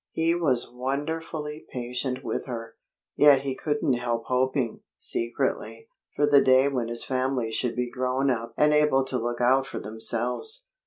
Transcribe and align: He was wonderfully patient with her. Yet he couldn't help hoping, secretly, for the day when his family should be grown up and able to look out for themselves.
He 0.13 0.33
was 0.33 0.67
wonderfully 0.67 1.67
patient 1.71 2.23
with 2.23 2.47
her. 2.47 2.75
Yet 3.15 3.41
he 3.43 3.53
couldn't 3.55 3.93
help 3.93 4.23
hoping, 4.25 4.79
secretly, 4.97 5.89
for 6.15 6.25
the 6.25 6.41
day 6.43 6.67
when 6.69 6.87
his 6.87 7.03
family 7.03 7.51
should 7.51 7.75
be 7.75 7.87
grown 7.91 8.31
up 8.31 8.51
and 8.57 8.73
able 8.73 9.03
to 9.05 9.19
look 9.19 9.41
out 9.41 9.67
for 9.67 9.77
themselves. 9.79 10.65